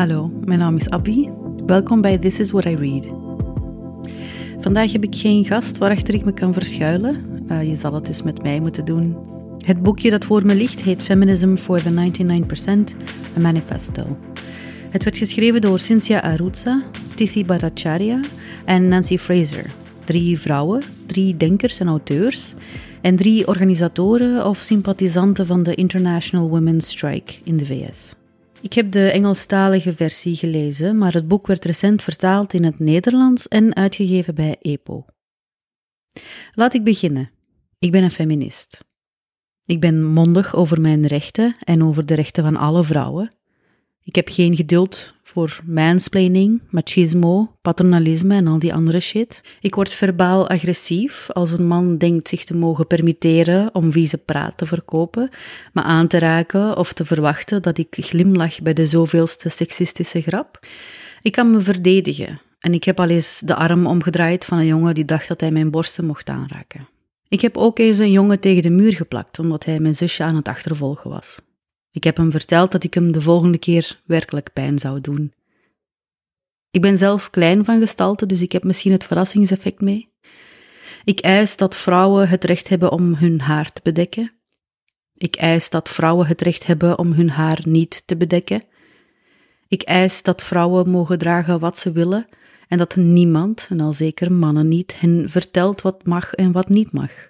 [0.00, 1.28] Hallo, mijn naam is Abby.
[1.66, 3.06] Welkom bij This is What I Read.
[4.60, 7.44] Vandaag heb ik geen gast waarachter ik me kan verschuilen.
[7.50, 9.16] Uh, je zal het dus met mij moeten doen.
[9.58, 12.70] Het boekje dat voor me ligt heet Feminism for the 99%,
[13.36, 14.16] a manifesto.
[14.90, 16.82] Het werd geschreven door Cynthia Arutza,
[17.14, 18.20] Tithi Bhattacharya
[18.64, 19.70] en Nancy Fraser.
[20.04, 22.54] Drie vrouwen, drie denkers en auteurs
[23.00, 28.18] en drie organisatoren of sympathisanten van de International Women's Strike in de VS.
[28.62, 33.48] Ik heb de Engelstalige versie gelezen, maar het boek werd recent vertaald in het Nederlands
[33.48, 35.04] en uitgegeven bij EPO.
[36.54, 37.30] Laat ik beginnen.
[37.78, 38.84] Ik ben een feminist.
[39.64, 43.30] Ik ben mondig over mijn rechten en over de rechten van alle vrouwen.
[44.10, 49.40] Ik heb geen geduld voor mansplaining, machismo, paternalisme en al die andere shit.
[49.60, 54.58] Ik word verbaal agressief als een man denkt zich te mogen permitteren om vieze praat
[54.58, 55.28] te verkopen,
[55.72, 60.66] me aan te raken of te verwachten dat ik glimlach bij de zoveelste seksistische grap.
[61.20, 64.94] Ik kan me verdedigen en ik heb al eens de arm omgedraaid van een jongen
[64.94, 66.88] die dacht dat hij mijn borsten mocht aanraken.
[67.28, 70.36] Ik heb ook eens een jongen tegen de muur geplakt omdat hij mijn zusje aan
[70.36, 71.40] het achtervolgen was.
[71.92, 75.32] Ik heb hem verteld dat ik hem de volgende keer werkelijk pijn zou doen.
[76.70, 80.08] Ik ben zelf klein van gestalte, dus ik heb misschien het verrassingseffect mee.
[81.04, 84.32] Ik eis dat vrouwen het recht hebben om hun haar te bedekken.
[85.14, 88.62] Ik eis dat vrouwen het recht hebben om hun haar niet te bedekken.
[89.68, 92.26] Ik eis dat vrouwen mogen dragen wat ze willen
[92.68, 96.92] en dat niemand, en al zeker mannen niet, hen vertelt wat mag en wat niet
[96.92, 97.29] mag.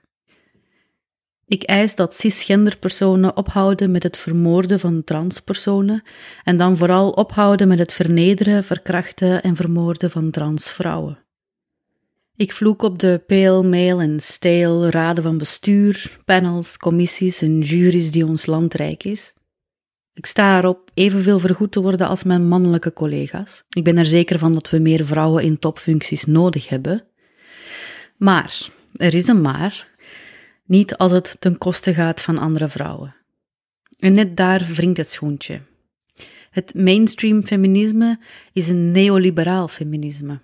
[1.50, 6.02] Ik eis dat cisgenderpersonen ophouden met het vermoorden van transpersonen
[6.44, 11.18] en dan vooral ophouden met het vernederen, verkrachten en vermoorden van transvrouwen.
[12.36, 18.10] Ik vloek op de pale, mail en stale raden van bestuur, panels, commissies en juries
[18.10, 19.34] die ons land rijk is.
[20.12, 23.62] Ik sta erop evenveel vergoed te worden als mijn mannelijke collega's.
[23.68, 27.04] Ik ben er zeker van dat we meer vrouwen in topfuncties nodig hebben.
[28.16, 29.89] Maar, er is een maar,
[30.70, 33.14] niet als het ten koste gaat van andere vrouwen.
[33.98, 35.60] En net daar wringt het schoentje.
[36.50, 38.18] Het mainstream feminisme
[38.52, 40.40] is een neoliberaal feminisme.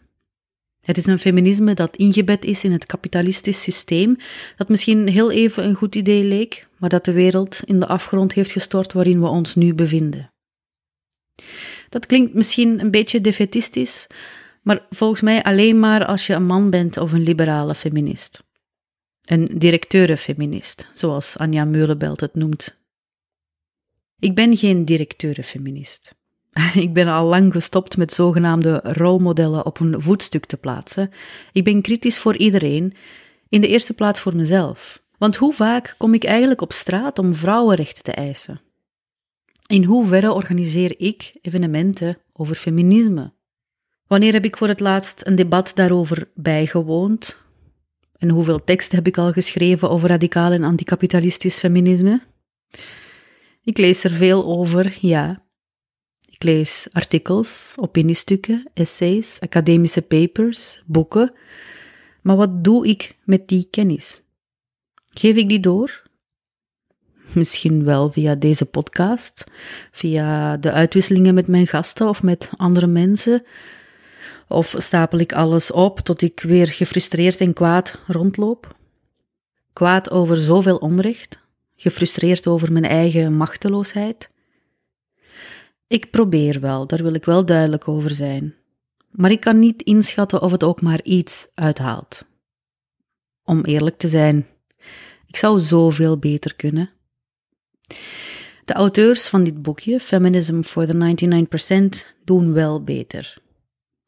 [0.81, 4.17] Het is een feminisme dat ingebed is in het kapitalistisch systeem,
[4.57, 8.33] dat misschien heel even een goed idee leek, maar dat de wereld in de afgrond
[8.33, 10.31] heeft gestort waarin we ons nu bevinden.
[11.89, 14.07] Dat klinkt misschien een beetje defetistisch,
[14.63, 18.45] maar volgens mij alleen maar als je een man bent of een liberale feminist.
[19.27, 22.79] Een directeurenfeminist, zoals Anja Meulenbelt het noemt.
[24.19, 26.15] Ik ben geen directeurenfeminist.
[26.75, 31.11] Ik ben al lang gestopt met zogenaamde rolmodellen op een voetstuk te plaatsen.
[31.53, 32.95] Ik ben kritisch voor iedereen,
[33.49, 35.03] in de eerste plaats voor mezelf.
[35.19, 38.61] Want hoe vaak kom ik eigenlijk op straat om vrouwenrechten te eisen?
[39.67, 43.33] In hoeverre organiseer ik evenementen over feminisme?
[44.07, 47.46] Wanneer heb ik voor het laatst een debat daarover bijgewoond,
[48.19, 52.21] en hoeveel teksten heb ik al geschreven over radicaal en anticapitalistisch feminisme?
[53.63, 55.45] Ik lees er veel over, ja.
[56.29, 61.33] Ik lees artikels, opiniestukken, essays, academische papers, boeken.
[62.23, 64.23] Maar wat doe ik met die kennis?
[65.09, 66.03] Geef ik die door?
[67.35, 69.45] Misschien wel via deze podcast,
[69.93, 73.45] via de uitwisselingen met mijn gasten of met andere mensen,
[74.49, 78.77] of stapel ik alles op tot ik weer gefrustreerd en kwaad rondloop?
[79.73, 81.41] Kwaad over zoveel onrecht,
[81.77, 84.31] gefrustreerd over mijn eigen machteloosheid?
[85.87, 88.55] Ik probeer wel, daar wil ik wel duidelijk over zijn.
[89.11, 92.27] Maar ik kan niet inschatten of het ook maar iets uithaalt.
[93.45, 94.47] Om eerlijk te zijn,
[95.27, 96.91] ik zou zoveel beter kunnen.
[98.65, 101.17] De auteurs van dit boekje, Feminism for the
[102.11, 103.37] 99%, doen wel beter.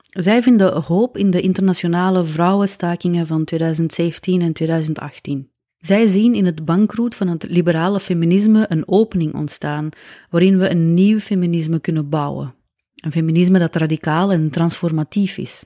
[0.08, 5.50] Zij vinden hoop in de internationale vrouwenstakingen van 2017 en 2018.
[5.78, 9.88] Zij zien in het bankroet van het liberale feminisme een opening ontstaan
[10.30, 12.54] waarin we een nieuw feminisme kunnen bouwen.
[12.94, 15.64] Een feminisme dat radicaal en transformatief is.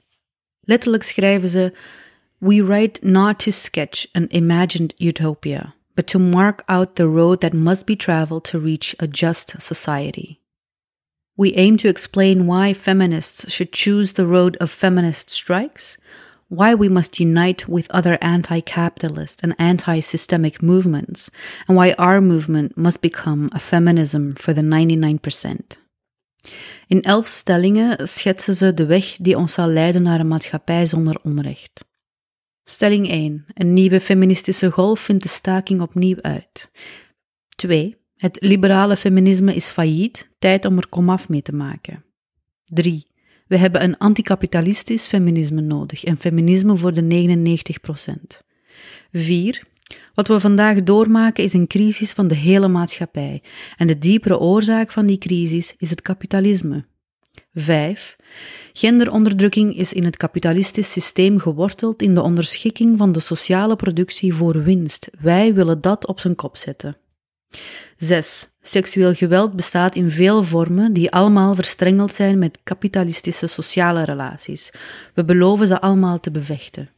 [0.60, 1.72] Letterlijk schrijven ze:
[2.38, 7.52] We write not to sketch an imagined utopia, but to mark out the road that
[7.52, 10.41] must be traveled to reach a just society.
[11.36, 15.96] We aim to explain why feminists should choose the road of feminist strikes,
[16.48, 21.30] why we must unite with other anti capitalist and anti systemic movements,
[21.66, 25.78] and why our movement must become a feminism for the 99%.
[26.88, 31.20] In elf stellingen schetsen ze de weg die ons zal leiden naar een maatschappij zonder
[31.22, 31.84] onrecht.
[32.64, 33.44] Stelling 1.
[33.54, 36.70] Een nieuwe feministische golf vindt de staking opnieuw uit.
[37.56, 38.01] 2.
[38.22, 42.04] Het liberale feminisme is failliet, tijd om er komaf mee te maken.
[42.64, 43.06] 3.
[43.46, 48.42] We hebben een anticapitalistisch feminisme nodig, een feminisme voor de 99%.
[49.12, 49.62] 4.
[50.14, 53.42] Wat we vandaag doormaken is een crisis van de hele maatschappij
[53.76, 56.84] en de diepere oorzaak van die crisis is het kapitalisme.
[57.54, 58.16] 5.
[58.72, 64.62] Genderonderdrukking is in het kapitalistisch systeem geworteld in de onderschikking van de sociale productie voor
[64.62, 65.08] winst.
[65.20, 66.96] Wij willen dat op zijn kop zetten.
[67.96, 68.48] 6.
[68.62, 74.70] Seksueel geweld bestaat in veel vormen die allemaal verstrengeld zijn met kapitalistische sociale relaties.
[75.14, 76.90] We beloven ze allemaal te bevechten.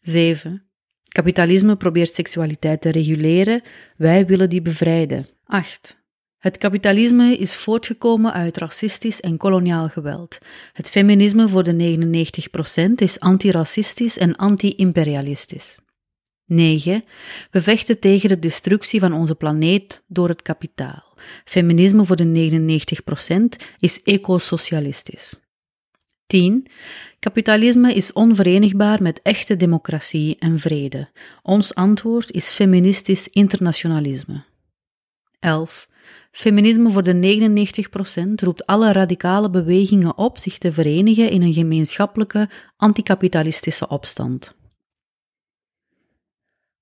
[0.00, 0.62] 7.
[1.08, 3.62] Kapitalisme probeert seksualiteit te reguleren,
[3.96, 5.26] wij willen die bevrijden.
[5.44, 6.00] 8.
[6.38, 10.38] Het kapitalisme is voortgekomen uit racistisch en koloniaal geweld.
[10.72, 11.96] Het feminisme voor de
[12.90, 15.78] 99% is antiracistisch en anti-imperialistisch.
[16.52, 17.04] 9.
[17.50, 21.14] We vechten tegen de destructie van onze planeet door het kapitaal.
[21.44, 22.50] Feminisme voor de
[23.60, 25.40] 99% is ecosocialistisch.
[26.26, 26.66] 10.
[27.18, 31.08] Kapitalisme is onverenigbaar met echte democratie en vrede.
[31.42, 34.44] Ons antwoord is feministisch internationalisme.
[35.40, 35.88] 11.
[36.30, 37.42] Feminisme voor de
[38.22, 44.54] 99% roept alle radicale bewegingen op zich te verenigen in een gemeenschappelijke anticapitalistische opstand.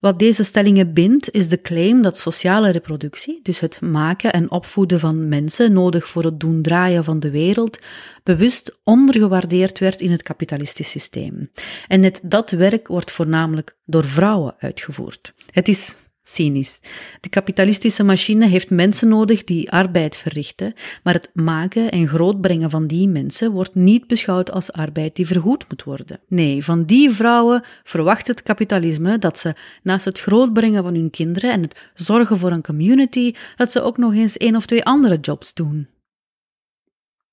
[0.00, 5.00] Wat deze stellingen bindt, is de claim dat sociale reproductie, dus het maken en opvoeden
[5.00, 7.79] van mensen nodig voor het doen draaien van de wereld,
[8.23, 11.50] bewust ondergewaardeerd werd in het kapitalistisch systeem.
[11.88, 15.32] En net dat werk wordt voornamelijk door vrouwen uitgevoerd.
[15.50, 15.97] Het is
[16.35, 16.81] cynisch.
[17.21, 20.73] De kapitalistische machine heeft mensen nodig die arbeid verrichten,
[21.03, 25.65] maar het maken en grootbrengen van die mensen wordt niet beschouwd als arbeid die vergoed
[25.69, 26.21] moet worden.
[26.29, 31.53] Nee, van die vrouwen verwacht het kapitalisme dat ze naast het grootbrengen van hun kinderen
[31.53, 35.19] en het zorgen voor een community, dat ze ook nog eens één of twee andere
[35.21, 35.88] jobs doen.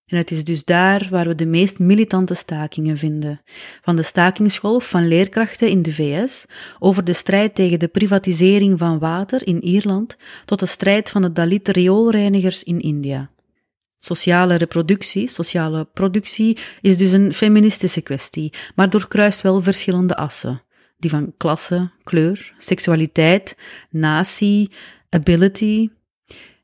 [0.08, 3.42] En het is dus daar waar we de meest militante stakingen vinden.
[3.82, 6.46] Van de stakingsgolf van leerkrachten in de VS,
[6.80, 11.32] over de strijd tegen de privatisering van water in Ierland, tot de strijd van de
[11.32, 13.30] Dalit rioolreinigers in India.
[13.98, 20.62] Sociale reproductie, sociale productie, is dus een feministische kwestie, maar doorkruist wel verschillende assen.
[20.98, 23.58] Die van klasse, kleur, seksualiteit,
[23.90, 24.72] natie,
[25.10, 25.90] ability,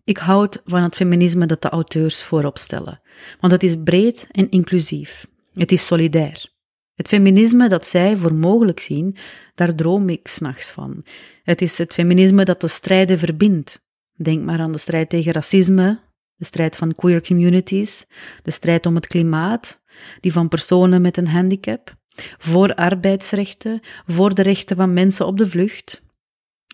[0.04, 3.02] ik houd van het feminisme dat de auteurs voorop stellen,
[3.40, 5.28] want het is breed en inclusief.
[5.54, 6.52] Het is solidair.
[6.94, 9.16] Het feminisme dat zij voor mogelijk zien,
[9.56, 11.06] daar droom ik s'nachts van.
[11.44, 13.82] Het is het feminisme dat de strijden verbindt.
[14.16, 16.00] Denk maar aan de strijd tegen racisme,
[16.36, 18.06] de strijd van queer communities,
[18.42, 19.82] de strijd om het klimaat,
[20.20, 21.96] die van personen met een handicap,
[22.38, 26.03] voor arbeidsrechten, voor de rechten van mensen op de vlucht,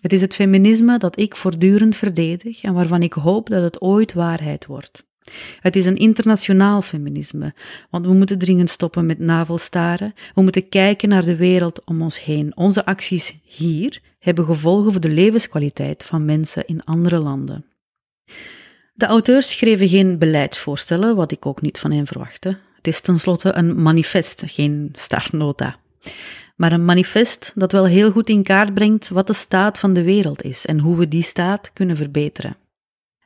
[0.00, 4.12] het is het feminisme dat ik voortdurend verdedig en waarvan ik hoop dat het ooit
[4.12, 5.08] waarheid wordt.
[5.60, 7.54] Het is een internationaal feminisme,
[7.90, 10.14] want we moeten dringend stoppen met navelstaren.
[10.34, 12.56] We moeten kijken naar de wereld om ons heen.
[12.56, 17.64] Onze acties hier hebben gevolgen voor de levenskwaliteit van mensen in andere landen.
[18.94, 22.58] De auteurs schreven geen beleidsvoorstellen, wat ik ook niet van hen verwachtte.
[22.76, 25.78] Het is tenslotte een manifest, geen startnota
[26.60, 30.02] maar een manifest dat wel heel goed in kaart brengt wat de staat van de
[30.02, 32.56] wereld is en hoe we die staat kunnen verbeteren.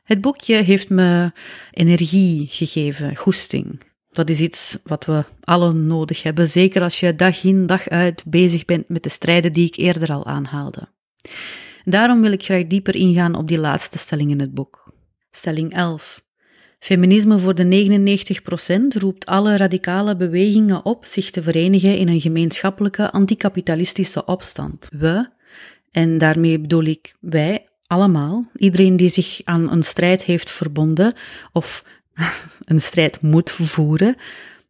[0.03, 1.31] Het boekje heeft me
[1.71, 3.81] energie gegeven, goesting.
[4.11, 8.23] Dat is iets wat we allen nodig hebben, zeker als je dag in dag uit
[8.25, 10.87] bezig bent met de strijden die ik eerder al aanhaalde.
[11.83, 14.93] Daarom wil ik graag dieper ingaan op die laatste stelling in het boek.
[15.31, 16.24] Stelling 11.
[16.85, 17.97] Feminisme voor de
[18.95, 24.89] 99% roept alle radicale bewegingen op zich te verenigen in een gemeenschappelijke anticapitalistische opstand.
[24.91, 25.29] We,
[25.91, 31.13] en daarmee bedoel ik wij allemaal, iedereen die zich aan een strijd heeft verbonden
[31.51, 31.85] of
[32.71, 34.15] een strijd moet voeren,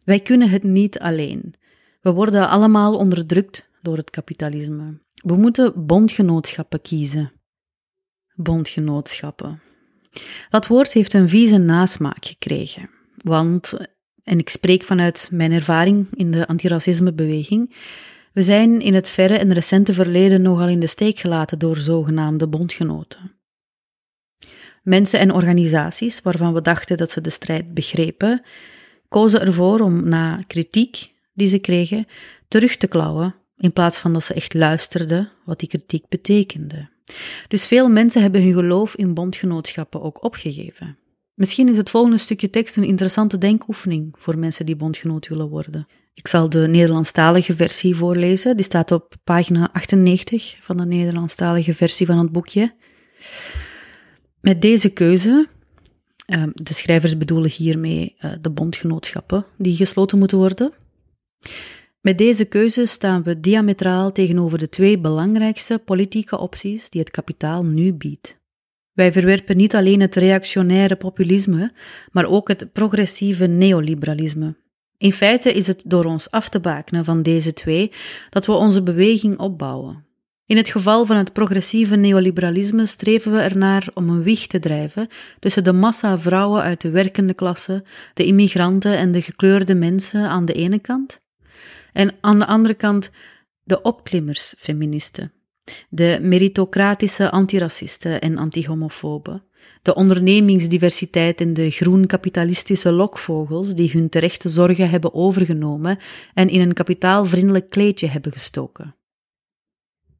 [0.04, 1.54] wij kunnen het niet alleen.
[2.02, 5.00] We worden allemaal onderdrukt door het kapitalisme.
[5.14, 7.32] We moeten bondgenootschappen kiezen.
[8.36, 9.62] Bondgenootschappen.
[10.50, 12.90] Dat woord heeft een vieze nasmaak gekregen,
[13.22, 13.74] want,
[14.24, 17.76] en ik spreek vanuit mijn ervaring in de antiracismebeweging,
[18.34, 22.48] we zijn in het verre en recente verleden nogal in de steek gelaten door zogenaamde
[22.48, 23.32] bondgenoten.
[24.84, 28.42] Mensen en organisaties waarvan we dachten dat ze de strijd begrepen,
[29.08, 32.08] kozen ervoor om na kritiek die ze kregen
[32.48, 36.90] terug te klauwen, in plaats van dat ze echt luisterden wat die kritiek betekende.
[37.48, 40.98] Dus veel mensen hebben hun geloof in bondgenootschappen ook opgegeven.
[41.34, 45.88] Misschien is het volgende stukje tekst een interessante denkoefening voor mensen die bondgenoot willen worden.
[46.14, 48.56] Ik zal de Nederlandstalige versie voorlezen.
[48.56, 52.74] Die staat op pagina 98 van de Nederlandstalige versie van het boekje.
[54.42, 55.48] Met deze keuze
[56.26, 60.74] Ehm, de schrijvers bedoelen hiermee uh, de bondgenootschappen die gesloten moeten worden.
[62.06, 67.64] Met deze keuze staan we diametraal tegenover de twee belangrijkste politieke opties die het kapitaal
[67.64, 68.38] nu biedt.
[68.94, 71.74] Wij verwerpen niet alleen het reactionaire populisme,
[72.12, 74.56] maar ook het progressieve neoliberalisme.
[74.98, 77.92] In feite is het door ons af te bakenen van deze twee
[78.30, 80.06] dat we onze beweging opbouwen.
[80.46, 85.08] In het geval van het progressieve neoliberalisme streven we ernaar om een wicht te drijven
[85.40, 87.84] tussen de massa vrouwen uit de werkende klasse,
[88.14, 91.24] de immigranten en de gekleurde mensen aan de ene kant,
[91.96, 93.10] en aan de andere kant
[93.64, 95.32] de opklimmersfeministen,
[95.90, 99.44] de meritocratische antiracisten en antihomofoben,
[99.82, 105.98] de ondernemingsdiversiteit en de groen-kapitalistische lokvogels die hun terechte zorgen hebben overgenomen
[106.34, 108.96] en in een kapitaalvriendelijk kleedje hebben gestoken.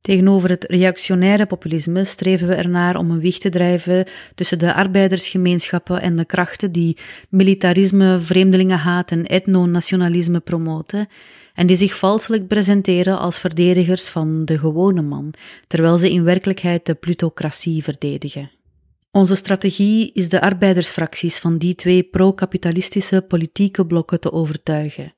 [0.06, 6.02] Tegenover het reactionaire populisme streven we ernaar om een wicht te drijven tussen de arbeidersgemeenschappen
[6.02, 6.98] en de krachten die
[7.30, 11.08] militarisme, vreemdelingenhaat en etnonationalisme promoten
[11.54, 15.34] en die zich valselijk presenteren als verdedigers van de gewone man,
[15.68, 18.52] terwijl ze in werkelijkheid de plutocratie verdedigen.
[19.12, 25.14] Onze strategie is de arbeidersfracties van die twee pro-kapitalistische politieke blokken te overtuigen.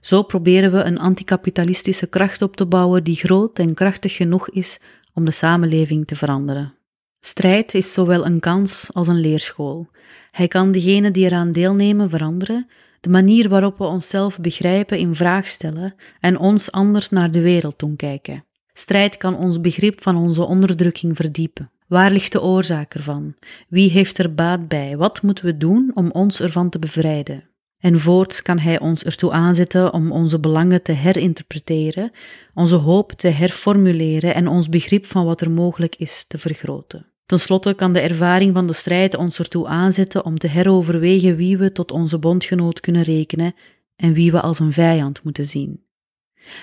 [0.00, 4.78] Zo proberen we een anticapitalistische kracht op te bouwen die groot en krachtig genoeg is
[5.14, 6.74] om de samenleving te veranderen.
[7.20, 9.88] Strijd is zowel een kans als een leerschool.
[10.30, 12.66] Hij kan degenen die eraan deelnemen veranderen,
[13.00, 17.78] de manier waarop we onszelf begrijpen in vraag stellen en ons anders naar de wereld
[17.78, 18.44] doen kijken.
[18.72, 21.70] Strijd kan ons begrip van onze onderdrukking verdiepen.
[21.86, 23.34] Waar ligt de oorzaak ervan?
[23.68, 24.96] Wie heeft er baat bij?
[24.96, 27.49] Wat moeten we doen om ons ervan te bevrijden?
[27.80, 32.10] En voorts kan hij ons ertoe aanzetten om onze belangen te herinterpreteren,
[32.54, 37.06] onze hoop te herformuleren en ons begrip van wat er mogelijk is te vergroten.
[37.26, 41.58] Ten slotte kan de ervaring van de strijd ons ertoe aanzetten om te heroverwegen wie
[41.58, 43.54] we tot onze bondgenoot kunnen rekenen
[43.96, 45.84] en wie we als een vijand moeten zien.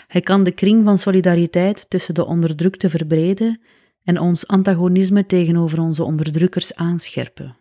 [0.07, 3.61] Hij kan de kring van solidariteit tussen de onderdrukte verbreden
[4.03, 7.57] en ons antagonisme tegenover onze onderdrukkers aanscherpen.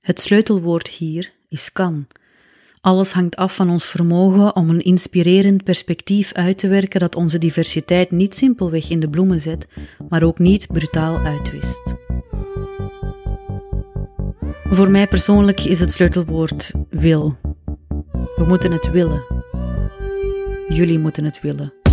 [0.00, 2.06] Het sleutelwoord hier is kan.
[2.84, 7.38] Alles hangt af van ons vermogen om een inspirerend perspectief uit te werken dat onze
[7.38, 9.66] diversiteit niet simpelweg in de bloemen zet,
[10.08, 11.94] maar ook niet brutaal uitwist.
[14.64, 17.36] Voor mij persoonlijk is het sleutelwoord wil.
[18.36, 19.24] We moeten het willen.
[20.68, 21.83] Jullie moeten het willen.